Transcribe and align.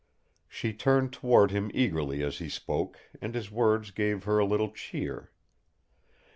She 0.49 0.73
turned 0.73 1.13
toward 1.13 1.51
him 1.51 1.69
eagerly 1.75 2.23
as 2.23 2.39
he 2.39 2.49
spoke 2.49 2.97
and 3.21 3.35
his 3.35 3.51
words 3.51 3.91
gave 3.91 4.23
her 4.23 4.39
a 4.39 4.45
little 4.45 4.71
cheer. 4.71 5.29